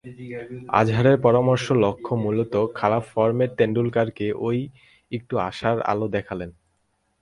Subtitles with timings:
[0.73, 4.27] আজহারের পরামর্শের লক্ষ্য মূলত খারাপ ফর্মের টেন্ডুলকারকে
[5.11, 6.45] একটু আশার আলো দেখানো।